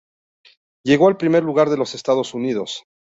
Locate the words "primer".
1.17-1.43